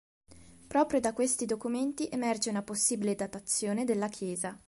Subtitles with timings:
[0.67, 4.59] Proprio da questi documenti emerge una possibile datazione della chiesa.